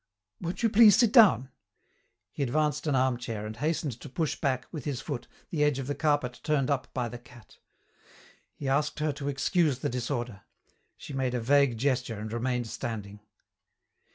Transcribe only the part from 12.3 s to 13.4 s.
remained standing.